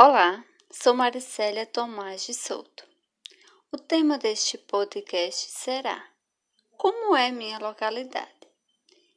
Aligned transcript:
Olá, 0.00 0.44
sou 0.70 0.94
Maricélia 0.94 1.66
Tomás 1.66 2.24
de 2.24 2.32
Souto. 2.32 2.86
O 3.72 3.76
tema 3.76 4.16
deste 4.16 4.56
podcast 4.56 5.50
será 5.50 6.08
Como 6.76 7.16
é 7.16 7.32
minha 7.32 7.58
localidade? 7.58 8.46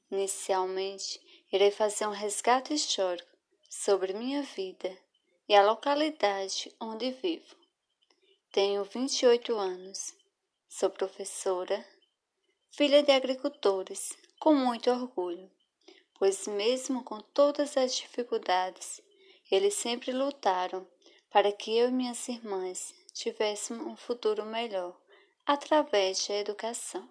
Inicialmente, 0.10 1.22
irei 1.52 1.70
fazer 1.70 2.08
um 2.08 2.12
resgate 2.12 2.74
histórico 2.74 3.30
sobre 3.70 4.14
minha 4.14 4.42
vida 4.42 4.98
e 5.48 5.54
a 5.54 5.64
localidade 5.64 6.76
onde 6.82 7.12
vivo. 7.12 7.56
Tenho 8.52 8.84
28 8.84 9.56
anos, 9.56 10.16
sou 10.68 10.90
professora, 10.90 11.86
filha 12.72 13.04
de 13.04 13.12
agricultores, 13.12 14.18
com 14.40 14.56
muito 14.56 14.90
orgulho, 14.90 15.48
pois, 16.18 16.48
mesmo 16.48 17.04
com 17.04 17.22
todas 17.22 17.78
as 17.78 17.96
dificuldades, 17.96 19.00
eles 19.52 19.74
sempre 19.74 20.14
lutaram 20.14 20.88
para 21.30 21.52
que 21.52 21.78
eu 21.78 21.90
e 21.90 21.92
minhas 21.92 22.28
irmãs 22.30 22.96
tivéssemos 23.14 23.86
um 23.86 23.98
futuro 23.98 24.46
melhor 24.46 24.98
através 25.46 26.26
da 26.28 26.36
educação. 26.36 27.08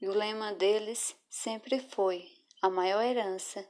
E 0.00 0.08
o 0.08 0.12
lema 0.12 0.52
deles 0.52 1.16
sempre 1.30 1.78
foi: 1.78 2.30
a 2.60 2.68
maior 2.68 3.02
herança 3.02 3.66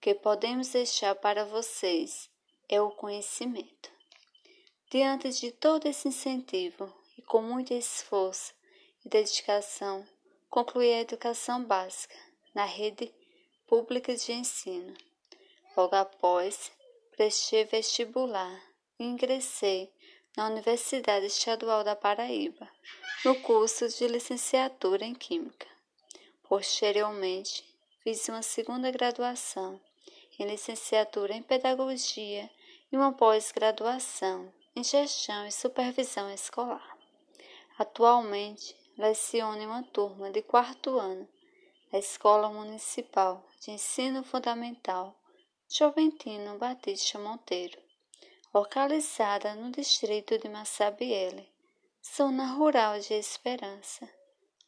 que 0.00 0.14
podemos 0.14 0.68
deixar 0.68 1.14
para 1.16 1.44
vocês 1.44 2.30
é 2.68 2.80
o 2.80 2.90
conhecimento. 2.90 3.90
Diante 4.90 5.30
de 5.30 5.50
todo 5.50 5.86
esse 5.86 6.08
incentivo 6.08 6.92
e 7.18 7.22
com 7.22 7.42
muito 7.42 7.74
esforço 7.74 8.54
e 9.04 9.08
dedicação, 9.08 10.06
concluí 10.48 10.92
a 10.92 11.00
educação 11.00 11.64
básica 11.64 12.14
na 12.54 12.64
rede 12.64 13.12
pública 13.66 14.14
de 14.14 14.32
ensino. 14.32 14.94
Logo 15.76 15.96
após, 15.96 16.70
prestei 17.16 17.64
vestibular 17.64 18.60
e 18.98 19.04
ingressei 19.04 19.92
na 20.36 20.48
Universidade 20.48 21.26
Estadual 21.26 21.84
da 21.84 21.94
Paraíba, 21.94 22.68
no 23.24 23.40
curso 23.40 23.88
de 23.88 24.08
licenciatura 24.08 25.04
em 25.04 25.14
Química. 25.14 25.68
Posteriormente, 26.42 27.64
fiz 28.02 28.28
uma 28.28 28.42
segunda 28.42 28.90
graduação 28.90 29.80
em 30.38 30.44
licenciatura 30.44 31.34
em 31.34 31.42
Pedagogia 31.42 32.50
e 32.90 32.96
uma 32.96 33.12
pós-graduação 33.12 34.52
em 34.74 34.82
Gestão 34.82 35.46
e 35.46 35.52
Supervisão 35.52 36.28
Escolar. 36.32 36.98
Atualmente, 37.78 38.76
leciono 38.98 39.62
em 39.62 39.66
uma 39.66 39.84
turma 39.84 40.32
de 40.32 40.42
quarto 40.42 40.98
ano 40.98 41.28
da 41.92 41.98
Escola 41.98 42.48
Municipal 42.48 43.44
de 43.60 43.70
Ensino 43.70 44.24
Fundamental 44.24 45.16
Joventino 45.66 46.58
Batista 46.58 47.18
Monteiro, 47.18 47.82
localizada 48.52 49.54
no 49.54 49.72
distrito 49.72 50.38
de 50.38 50.48
Massabielle, 50.48 51.50
zona 52.16 52.52
rural 52.52 53.00
de 53.00 53.14
Esperança, 53.14 54.08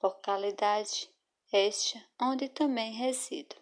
localidade 0.03 1.09
esta 1.53 2.03
onde 2.21 2.49
também 2.49 2.93
resido. 2.93 3.55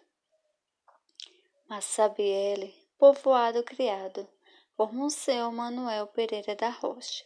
Massabielle, 1.67 2.73
povoado 2.97 3.61
criado 3.63 4.27
por 4.75 4.91
Monsenhor 4.91 5.51
Manuel 5.51 6.07
Pereira 6.07 6.55
da 6.55 6.69
Rocha, 6.69 7.25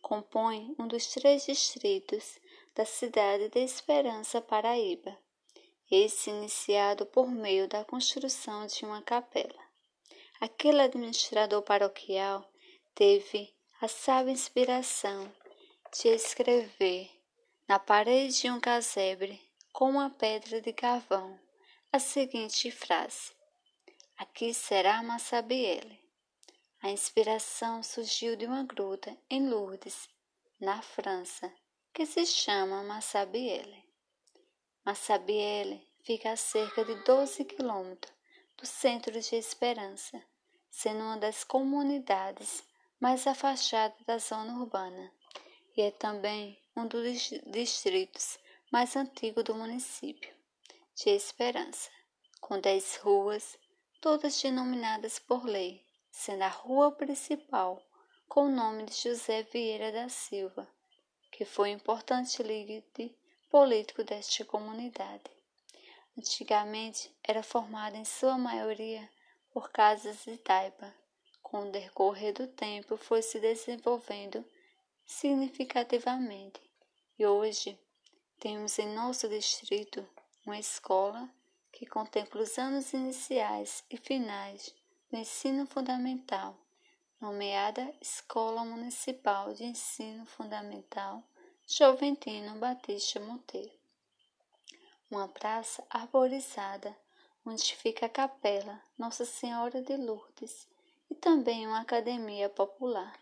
compõe 0.00 0.74
um 0.78 0.86
dos 0.86 1.08
três 1.08 1.44
distritos 1.44 2.38
da 2.74 2.86
cidade 2.86 3.50
de 3.50 3.58
Esperança, 3.58 4.40
Paraíba 4.40 5.18
esse 5.94 6.30
iniciado 6.30 7.04
por 7.04 7.30
meio 7.30 7.68
da 7.68 7.84
construção 7.84 8.66
de 8.66 8.84
uma 8.86 9.02
capela. 9.02 9.62
Aquele 10.40 10.80
administrador 10.80 11.60
paroquial 11.60 12.50
teve 12.94 13.54
a 13.78 13.86
sábia 13.86 14.32
inspiração 14.32 15.30
de 15.92 16.08
escrever 16.08 17.10
na 17.68 17.78
parede 17.78 18.40
de 18.40 18.50
um 18.50 18.58
casebre 18.58 19.38
com 19.70 19.90
uma 19.90 20.08
pedra 20.08 20.62
de 20.62 20.72
carvão 20.72 21.38
a 21.92 21.98
seguinte 21.98 22.70
frase: 22.70 23.32
Aqui 24.16 24.54
será 24.54 25.02
Massabielle. 25.02 26.00
A 26.80 26.90
inspiração 26.90 27.82
surgiu 27.82 28.34
de 28.34 28.46
uma 28.46 28.64
gruta 28.64 29.16
em 29.28 29.48
Lourdes, 29.48 30.08
na 30.58 30.80
França, 30.80 31.52
que 31.92 32.06
se 32.06 32.24
chama 32.24 32.82
Massabielle. 32.82 33.91
Massabielle 34.84 35.86
fica 36.02 36.32
a 36.32 36.36
cerca 36.36 36.84
de 36.84 36.94
12 37.04 37.44
quilômetros 37.44 38.12
do 38.56 38.66
centro 38.66 39.12
de 39.20 39.36
Esperança, 39.36 40.20
sendo 40.68 41.00
uma 41.00 41.16
das 41.16 41.44
comunidades 41.44 42.64
mais 42.98 43.26
afastadas 43.26 43.96
da 44.04 44.18
zona 44.18 44.58
urbana 44.58 45.12
e 45.76 45.82
é 45.82 45.90
também 45.90 46.58
um 46.76 46.86
dos 46.86 47.30
distritos 47.46 48.38
mais 48.70 48.96
antigos 48.96 49.44
do 49.44 49.54
município 49.54 50.34
de 50.94 51.10
Esperança, 51.10 51.90
com 52.40 52.60
10 52.60 52.96
ruas, 52.96 53.56
todas 54.00 54.42
denominadas 54.42 55.18
por 55.18 55.44
lei, 55.44 55.86
sendo 56.10 56.42
a 56.42 56.48
rua 56.48 56.90
principal 56.92 57.82
com 58.28 58.46
o 58.46 58.50
nome 58.50 58.84
de 58.84 58.94
José 58.94 59.44
Vieira 59.44 59.92
da 59.92 60.08
Silva, 60.08 60.68
que 61.30 61.44
foi 61.44 61.70
importante 61.70 62.42
líder 62.42 62.82
político 63.52 64.02
desta 64.02 64.46
comunidade. 64.46 65.30
Antigamente 66.16 67.14
era 67.22 67.42
formada 67.42 67.98
em 67.98 68.04
sua 68.04 68.38
maioria 68.38 69.06
por 69.50 69.70
casas 69.70 70.24
de 70.24 70.38
taipa. 70.38 70.90
Com 71.42 71.68
o 71.68 71.70
decorrer 71.70 72.32
do 72.32 72.46
tempo 72.46 72.96
foi 72.96 73.20
se 73.20 73.38
desenvolvendo 73.40 74.42
significativamente 75.04 76.62
e 77.18 77.26
hoje 77.26 77.78
temos 78.40 78.78
em 78.78 78.88
nosso 78.94 79.28
distrito 79.28 80.02
uma 80.46 80.58
escola 80.58 81.28
que 81.70 81.84
contempla 81.84 82.40
os 82.40 82.56
anos 82.56 82.94
iniciais 82.94 83.84
e 83.90 83.98
finais 83.98 84.74
do 85.10 85.18
ensino 85.18 85.66
fundamental, 85.66 86.56
nomeada 87.20 87.92
Escola 88.00 88.64
Municipal 88.64 89.52
de 89.52 89.64
Ensino 89.64 90.24
Fundamental 90.24 91.22
Joventino 91.66 92.56
Batista 92.58 93.18
Monteiro. 93.20 93.72
Uma 95.10 95.28
praça 95.28 95.82
arborizada, 95.88 96.94
onde 97.46 97.74
fica 97.76 98.06
a 98.06 98.08
capela 98.10 98.82
Nossa 98.98 99.24
Senhora 99.24 99.80
de 99.80 99.96
Lourdes 99.96 100.68
e 101.08 101.14
também 101.14 101.66
uma 101.66 101.80
academia 101.80 102.50
popular. 102.50 103.18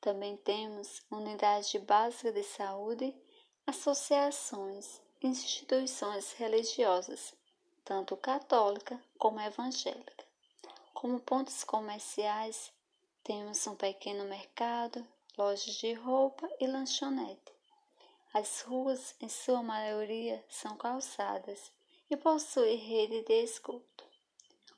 Também 0.00 0.36
temos 0.36 1.02
unidade 1.10 1.78
básica 1.78 2.32
de 2.32 2.42
saúde, 2.42 3.14
associações, 3.66 5.00
instituições 5.22 6.32
religiosas, 6.32 7.32
tanto 7.84 8.16
católica 8.16 9.02
como 9.16 9.40
evangélica. 9.40 10.24
Como 10.92 11.20
pontos 11.20 11.64
comerciais, 11.64 12.70
temos 13.24 13.66
um 13.66 13.76
pequeno 13.76 14.24
mercado, 14.24 15.06
lojas 15.36 15.74
de 15.74 15.94
roupa 15.94 16.48
e 16.60 16.66
lanchonete. 16.66 17.52
As 18.34 18.62
ruas, 18.62 19.14
em 19.20 19.28
sua 19.28 19.62
maioria, 19.62 20.44
são 20.48 20.76
calçadas 20.76 21.70
e 22.10 22.16
possuem 22.16 22.76
rede 22.76 23.22
de 23.22 23.42
esgoto. 23.42 24.04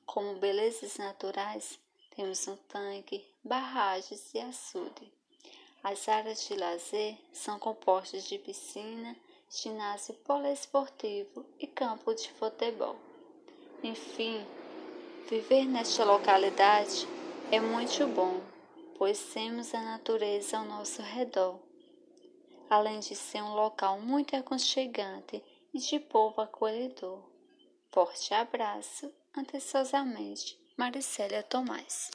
Como 0.07 0.37
belezas 0.37 0.97
naturais, 0.97 1.79
temos 2.15 2.47
um 2.47 2.57
tanque, 2.57 3.25
barragens 3.43 4.33
e 4.35 4.39
açude. 4.39 5.13
As 5.83 6.09
áreas 6.09 6.47
de 6.47 6.55
lazer 6.57 7.17
são 7.33 7.59
compostas 7.59 8.25
de 8.25 8.39
piscina, 8.39 9.17
ginásio 9.51 10.15
poliesportivo 10.15 11.45
e 11.59 11.67
campo 11.67 12.15
de 12.15 12.31
futebol. 12.33 12.97
Enfim, 13.83 14.47
viver 15.29 15.65
nesta 15.67 16.05
localidade 16.05 17.07
é 17.51 17.61
muito 17.61 18.07
bom, 18.07 18.41
pois 18.97 19.19
temos 19.33 19.75
a 19.75 19.81
natureza 19.81 20.59
ao 20.59 20.65
nosso 20.65 21.03
redor 21.03 21.61
além 22.69 23.01
de 23.01 23.15
ser 23.15 23.43
um 23.43 23.55
local 23.55 24.01
muito 24.01 24.35
aconchegante 24.35 25.43
e 25.73 25.79
de 25.79 25.99
povo 26.01 26.41
acolhedor. 26.41 27.23
Forte 27.91 28.35
abraço, 28.35 29.13
anteciosamente, 29.37 30.59
Maricélia 30.77 31.43
Tomás. 31.43 32.11